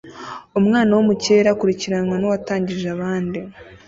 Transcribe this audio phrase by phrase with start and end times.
[0.59, 3.39] Umwana wo mu kirere akurikiranwa nuwatangije abandi